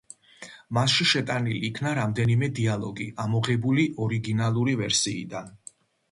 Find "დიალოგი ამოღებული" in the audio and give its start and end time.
2.59-3.85